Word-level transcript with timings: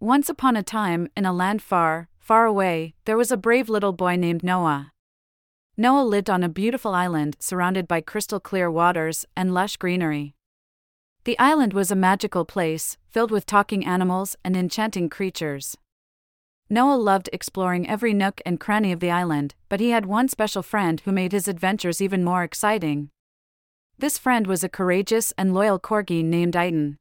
Once 0.00 0.28
upon 0.28 0.56
a 0.56 0.62
time, 0.62 1.08
in 1.16 1.24
a 1.24 1.32
land 1.32 1.62
far, 1.62 2.10
far 2.18 2.44
away, 2.44 2.94
there 3.06 3.16
was 3.16 3.30
a 3.30 3.36
brave 3.36 3.70
little 3.70 3.94
boy 3.94 4.14
named 4.14 4.42
Noah. 4.42 4.92
Noah 5.78 6.04
lived 6.04 6.28
on 6.28 6.44
a 6.44 6.50
beautiful 6.50 6.94
island 6.94 7.36
surrounded 7.40 7.88
by 7.88 8.02
crystal 8.02 8.38
clear 8.38 8.70
waters 8.70 9.24
and 9.34 9.54
lush 9.54 9.78
greenery. 9.78 10.34
The 11.24 11.38
island 11.38 11.72
was 11.72 11.90
a 11.90 11.96
magical 11.96 12.44
place, 12.44 12.98
filled 13.08 13.30
with 13.30 13.46
talking 13.46 13.86
animals 13.86 14.36
and 14.44 14.54
enchanting 14.54 15.08
creatures. 15.08 15.78
Noah 16.68 16.96
loved 16.96 17.30
exploring 17.32 17.88
every 17.88 18.12
nook 18.12 18.42
and 18.44 18.60
cranny 18.60 18.92
of 18.92 19.00
the 19.00 19.10
island, 19.10 19.54
but 19.70 19.80
he 19.80 19.90
had 19.90 20.04
one 20.04 20.28
special 20.28 20.62
friend 20.62 21.00
who 21.00 21.10
made 21.10 21.32
his 21.32 21.48
adventures 21.48 22.02
even 22.02 22.22
more 22.22 22.42
exciting. 22.42 23.08
This 23.98 24.18
friend 24.18 24.46
was 24.46 24.62
a 24.62 24.68
courageous 24.68 25.32
and 25.38 25.54
loyal 25.54 25.78
corgi 25.78 26.22
named 26.22 26.54
Iton. 26.54 26.98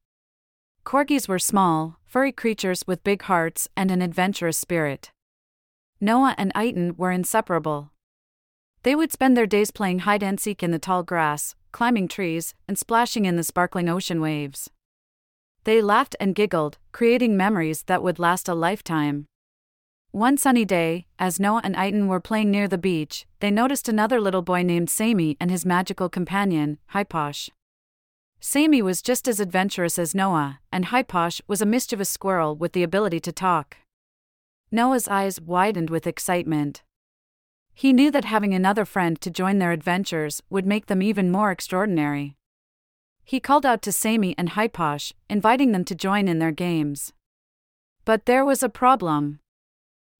Corgis 0.85 1.27
were 1.27 1.39
small, 1.39 1.97
furry 2.05 2.31
creatures 2.31 2.83
with 2.85 3.03
big 3.03 3.23
hearts 3.23 3.67
and 3.75 3.89
an 3.89 4.03
adventurous 4.03 4.55
spirit. 4.55 5.09
Noah 5.99 6.35
and 6.37 6.51
Iton 6.53 6.95
were 6.95 7.11
inseparable. 7.11 7.91
They 8.83 8.95
would 8.95 9.11
spend 9.11 9.35
their 9.35 9.47
days 9.47 9.71
playing 9.71 9.99
hide 9.99 10.21
and 10.21 10.39
seek 10.39 10.61
in 10.61 10.69
the 10.69 10.77
tall 10.77 11.01
grass, 11.01 11.55
climbing 11.71 12.07
trees, 12.07 12.53
and 12.67 12.77
splashing 12.77 13.25
in 13.25 13.35
the 13.35 13.43
sparkling 13.43 13.89
ocean 13.89 14.21
waves. 14.21 14.69
They 15.63 15.81
laughed 15.81 16.15
and 16.19 16.35
giggled, 16.35 16.77
creating 16.91 17.35
memories 17.35 17.81
that 17.87 18.03
would 18.03 18.19
last 18.19 18.47
a 18.47 18.53
lifetime. 18.53 19.25
One 20.11 20.37
sunny 20.37 20.65
day, 20.65 21.07
as 21.17 21.39
Noah 21.39 21.61
and 21.63 21.75
Iton 21.75 22.07
were 22.07 22.19
playing 22.19 22.51
near 22.51 22.67
the 22.67 22.77
beach, 22.77 23.25
they 23.39 23.49
noticed 23.49 23.89
another 23.89 24.21
little 24.21 24.43
boy 24.43 24.61
named 24.61 24.91
Sammy 24.91 25.35
and 25.39 25.49
his 25.49 25.65
magical 25.65 26.09
companion, 26.09 26.77
Hyposh. 26.93 27.49
Sammy 28.47 28.79
was 28.83 29.01
just 29.01 29.27
as 29.27 29.39
adventurous 29.39 29.97
as 29.97 30.13
Noah, 30.13 30.59
and 30.71 30.85
Hyposh 30.85 31.41
was 31.47 31.63
a 31.63 31.65
mischievous 31.65 32.11
squirrel 32.11 32.55
with 32.55 32.73
the 32.73 32.83
ability 32.83 33.19
to 33.21 33.31
talk. 33.31 33.77
Noah's 34.69 35.07
eyes 35.07 35.41
widened 35.41 35.89
with 35.89 36.05
excitement. 36.05 36.83
He 37.73 37.91
knew 37.91 38.11
that 38.11 38.25
having 38.25 38.53
another 38.53 38.85
friend 38.85 39.19
to 39.21 39.31
join 39.31 39.57
their 39.57 39.71
adventures 39.71 40.43
would 40.47 40.67
make 40.67 40.85
them 40.85 41.01
even 41.01 41.31
more 41.31 41.49
extraordinary. 41.49 42.37
He 43.23 43.39
called 43.39 43.65
out 43.65 43.81
to 43.81 43.91
Sammy 43.91 44.35
and 44.37 44.51
Hyposh, 44.51 45.11
inviting 45.27 45.71
them 45.71 45.83
to 45.83 45.95
join 45.95 46.27
in 46.27 46.37
their 46.37 46.51
games. 46.51 47.13
But 48.05 48.27
there 48.27 48.45
was 48.45 48.61
a 48.61 48.69
problem. 48.69 49.39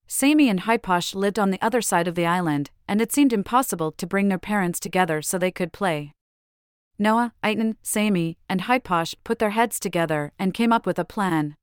Sammy 0.08 0.48
and 0.48 0.62
Hyposh 0.62 1.14
lived 1.14 1.38
on 1.38 1.52
the 1.52 1.62
other 1.62 1.80
side 1.80 2.08
of 2.08 2.16
the 2.16 2.26
island, 2.26 2.70
and 2.88 3.00
it 3.00 3.12
seemed 3.12 3.32
impossible 3.32 3.92
to 3.92 4.04
bring 4.04 4.30
their 4.30 4.36
parents 4.36 4.80
together 4.80 5.22
so 5.22 5.38
they 5.38 5.52
could 5.52 5.72
play. 5.72 6.15
Noah, 6.98 7.34
Iton, 7.42 7.76
Sammy, 7.82 8.38
and 8.48 8.62
Hyposh 8.62 9.14
put 9.22 9.38
their 9.38 9.50
heads 9.50 9.78
together 9.78 10.32
and 10.38 10.54
came 10.54 10.72
up 10.72 10.86
with 10.86 10.98
a 10.98 11.04
plan. 11.04 11.56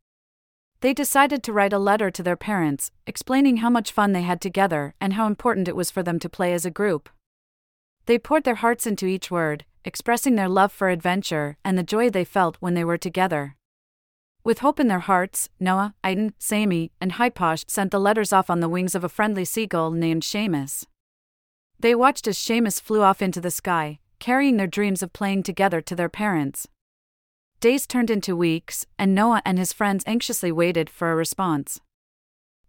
They 0.81 0.93
decided 0.93 1.41
to 1.43 1.53
write 1.53 1.73
a 1.73 1.79
letter 1.79 2.11
to 2.11 2.21
their 2.21 2.35
parents, 2.35 2.91
explaining 3.07 3.57
how 3.57 3.69
much 3.69 3.91
fun 3.91 4.11
they 4.11 4.21
had 4.21 4.41
together 4.41 4.93
and 5.01 5.13
how 5.13 5.25
important 5.27 5.67
it 5.67 5.75
was 5.75 5.89
for 5.89 6.03
them 6.03 6.19
to 6.19 6.29
play 6.29 6.53
as 6.53 6.65
a 6.65 6.71
group. 6.71 7.09
They 8.05 8.19
poured 8.19 8.43
their 8.43 8.55
hearts 8.55 8.85
into 8.85 9.07
each 9.07 9.31
word, 9.31 9.65
expressing 9.85 10.35
their 10.35 10.49
love 10.49 10.71
for 10.71 10.89
adventure 10.89 11.57
and 11.63 11.77
the 11.77 11.83
joy 11.83 12.09
they 12.09 12.25
felt 12.25 12.57
when 12.59 12.73
they 12.73 12.83
were 12.83 12.97
together. 12.97 13.55
With 14.43 14.59
hope 14.59 14.77
in 14.77 14.89
their 14.89 14.99
hearts, 14.99 15.49
Noah, 15.57 15.95
Iton, 16.03 16.33
Sammy, 16.37 16.91
and 16.99 17.13
Hyposh 17.13 17.63
sent 17.67 17.91
the 17.91 17.99
letters 17.99 18.33
off 18.33 18.49
on 18.49 18.59
the 18.59 18.67
wings 18.67 18.93
of 18.93 19.05
a 19.05 19.09
friendly 19.09 19.45
seagull 19.45 19.91
named 19.91 20.23
Seamus. 20.23 20.85
They 21.79 21.95
watched 21.95 22.27
as 22.27 22.37
Seamus 22.37 22.81
flew 22.81 23.01
off 23.01 23.21
into 23.21 23.39
the 23.39 23.51
sky, 23.51 23.99
carrying 24.23 24.55
their 24.55 24.67
dreams 24.67 25.03
of 25.03 25.11
playing 25.11 25.43
together 25.43 25.81
to 25.81 25.97
their 25.97 26.07
parents. 26.07 26.65
Days 27.59 27.85
turned 27.85 28.09
into 28.09 28.37
weeks, 28.37 28.85
and 28.97 29.13
Noah 29.13 29.41
and 29.43 29.57
his 29.57 29.73
friends 29.73 30.01
anxiously 30.07 30.49
waited 30.49 30.89
for 30.89 31.11
a 31.11 31.15
response. 31.15 31.81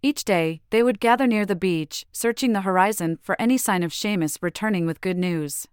Each 0.03 0.25
day, 0.25 0.63
they 0.71 0.83
would 0.83 0.99
gather 0.99 1.29
near 1.29 1.47
the 1.47 1.55
beach, 1.55 2.07
searching 2.11 2.55
the 2.55 2.63
horizon 2.63 3.21
for 3.23 3.41
any 3.41 3.57
sign 3.57 3.85
of 3.85 3.93
Seamus 3.93 4.39
returning 4.41 4.85
with 4.85 5.01
good 5.01 5.17
news. 5.17 5.69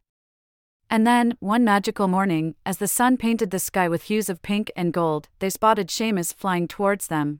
And 0.88 1.08
then, 1.08 1.36
one 1.40 1.64
magical 1.64 2.08
morning, 2.08 2.54
as 2.64 2.78
the 2.78 2.88
sun 2.88 3.18
painted 3.18 3.50
the 3.50 3.58
sky 3.58 3.90
with 3.90 4.04
hues 4.04 4.30
of 4.30 4.44
pink 4.44 4.72
and 4.76 4.94
gold, 4.94 5.30
they 5.40 5.50
spotted 5.50 5.88
Seamus 5.88 6.32
flying 6.32 6.68
towards 6.68 7.08
them. 7.08 7.40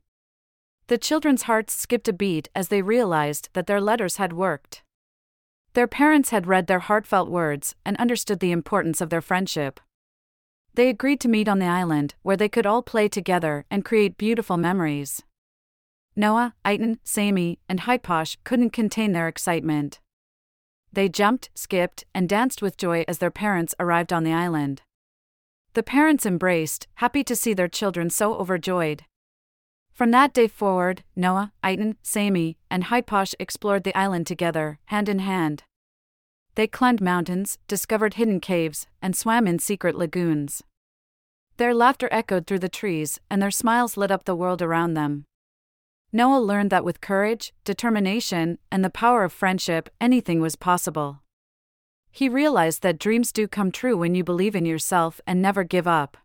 The 0.88 0.98
children's 0.98 1.44
hearts 1.44 1.76
skipped 1.76 2.08
a 2.08 2.14
beat 2.14 2.50
as 2.56 2.70
they 2.70 2.82
realized 2.82 3.50
that 3.54 3.68
their 3.68 3.80
letters 3.80 4.18
had 4.18 4.34
worked. 4.34 4.82
Their 5.74 5.88
parents 5.88 6.32
had 6.32 6.48
read 6.48 6.68
their 6.68 6.80
heartfelt 6.80 7.30
words 7.30 7.76
and 7.86 7.96
understood 7.98 8.40
the 8.40 8.52
importance 8.52 9.00
of 9.00 9.10
their 9.10 9.22
friendship. 9.22 9.80
They 10.74 10.90
agreed 10.90 11.20
to 11.22 11.30
meet 11.30 11.48
on 11.48 11.60
the 11.60 11.66
island, 11.66 12.16
where 12.24 12.38
they 12.38 12.50
could 12.50 12.66
all 12.66 12.82
play 12.82 13.08
together 13.08 13.66
and 13.70 13.86
create 13.86 14.18
beautiful 14.18 14.58
memories. 14.58 15.24
Noah, 16.16 16.54
Iton, 16.66 17.00
Sammy, 17.04 17.60
and 17.70 17.82
Hyposh 17.82 18.38
couldn't 18.44 18.72
contain 18.72 19.14
their 19.14 19.28
excitement. 19.30 20.00
They 20.92 21.08
jumped, 21.08 21.50
skipped, 21.56 22.04
and 22.14 22.28
danced 22.28 22.62
with 22.62 22.78
joy 22.78 23.06
as 23.08 23.20
their 23.20 23.32
parents 23.32 23.74
arrived 23.80 24.12
on 24.12 24.24
the 24.26 24.34
island. 24.34 24.82
The 25.74 25.84
parents 25.84 26.26
embraced, 26.26 26.88
happy 26.96 27.24
to 27.24 27.36
see 27.36 27.54
their 27.54 27.70
children 27.70 28.10
so 28.10 28.36
overjoyed. 28.36 29.06
From 29.94 30.12
that 30.12 30.34
day 30.34 30.48
forward, 30.48 31.04
Noah, 31.16 31.52
Iton, 31.64 31.98
Sammy, 32.02 32.58
and 32.70 32.86
Hyposh 32.86 33.36
explored 33.40 33.84
the 33.84 33.96
island 33.96 34.26
together, 34.26 34.80
hand 34.86 35.10
in 35.10 35.20
hand. 35.20 35.64
They 36.56 36.68
climbed 36.68 37.02
mountains, 37.02 37.58
discovered 37.68 38.16
hidden 38.16 38.40
caves, 38.40 38.88
and 39.02 39.16
swam 39.16 39.48
in 39.48 39.60
secret 39.60 39.96
lagoons. 39.96 40.64
Their 41.58 41.74
laughter 41.74 42.10
echoed 42.12 42.48
through 42.48 42.60
the 42.60 42.70
trees, 42.70 43.20
and 43.30 43.42
their 43.42 43.52
smiles 43.52 43.96
lit 43.96 44.12
up 44.12 44.26
the 44.26 44.36
world 44.36 44.62
around 44.62 44.96
them. 44.96 45.26
Noah 46.12 46.40
learned 46.40 46.72
that 46.72 46.84
with 46.84 47.00
courage, 47.00 47.54
determination, 47.64 48.58
and 48.72 48.84
the 48.84 48.90
power 48.90 49.24
of 49.24 49.32
friendship, 49.32 49.90
anything 50.02 50.42
was 50.42 50.56
possible. 50.56 51.22
He 52.12 52.28
realized 52.28 52.82
that 52.82 53.00
dreams 53.00 53.32
do 53.32 53.48
come 53.48 53.72
true 53.72 53.96
when 53.96 54.16
you 54.16 54.24
believe 54.24 54.56
in 54.56 54.66
yourself 54.66 55.22
and 55.26 55.42
never 55.42 55.64
give 55.64 55.88
up. 55.88 56.18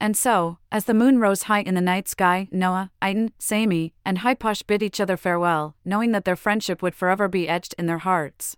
And 0.00 0.16
so, 0.16 0.58
as 0.70 0.84
the 0.84 0.94
moon 0.94 1.18
rose 1.18 1.44
high 1.44 1.62
in 1.62 1.74
the 1.74 1.80
night 1.80 2.08
sky, 2.08 2.48
Noah, 2.52 2.90
Iton, 3.02 3.32
Sammy, 3.38 3.94
and 4.04 4.18
Hyposh 4.18 4.64
bid 4.66 4.82
each 4.82 5.00
other 5.00 5.16
farewell, 5.16 5.74
knowing 5.84 6.12
that 6.12 6.24
their 6.24 6.36
friendship 6.36 6.82
would 6.82 6.94
forever 6.94 7.26
be 7.26 7.48
etched 7.48 7.74
in 7.78 7.86
their 7.86 7.98
hearts. 7.98 8.56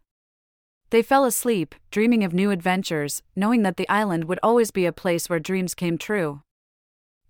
They 0.91 1.03
fell 1.03 1.25
asleep, 1.25 1.75
dreaming 1.91 2.25
of 2.25 2.35
new 2.35 2.51
adventures, 2.51 3.23
knowing 3.35 3.63
that 3.63 3.77
the 3.77 3.89
island 3.89 4.25
would 4.25 4.41
always 4.43 4.71
be 4.71 4.85
a 4.85 4.93
place 4.93 5.31
where 5.31 5.39
dreams 5.39 5.75
came 5.75 5.97
true. 5.97 6.43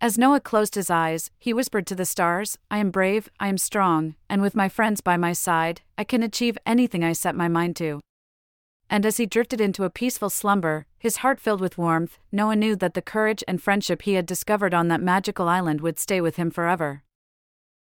As 0.00 0.16
Noah 0.16 0.40
closed 0.40 0.76
his 0.76 0.88
eyes, 0.88 1.30
he 1.38 1.52
whispered 1.52 1.86
to 1.88 1.94
the 1.94 2.06
stars, 2.06 2.56
I 2.70 2.78
am 2.78 2.90
brave, 2.90 3.28
I 3.38 3.48
am 3.48 3.58
strong, 3.58 4.14
and 4.30 4.40
with 4.40 4.56
my 4.56 4.70
friends 4.70 5.02
by 5.02 5.18
my 5.18 5.34
side, 5.34 5.82
I 5.98 6.04
can 6.04 6.22
achieve 6.22 6.56
anything 6.64 7.04
I 7.04 7.12
set 7.12 7.34
my 7.36 7.48
mind 7.48 7.76
to. 7.76 8.00
And 8.92 9.06
as 9.06 9.18
he 9.18 9.24
drifted 9.24 9.60
into 9.60 9.84
a 9.84 9.90
peaceful 9.90 10.30
slumber, 10.30 10.84
his 10.98 11.18
heart 11.18 11.38
filled 11.38 11.60
with 11.60 11.78
warmth, 11.78 12.18
Noah 12.32 12.56
knew 12.56 12.74
that 12.74 12.94
the 12.94 13.00
courage 13.00 13.44
and 13.46 13.62
friendship 13.62 14.02
he 14.02 14.14
had 14.14 14.26
discovered 14.26 14.74
on 14.74 14.88
that 14.88 15.00
magical 15.00 15.48
island 15.48 15.80
would 15.80 16.00
stay 16.00 16.20
with 16.20 16.34
him 16.34 16.50
forever. 16.50 17.04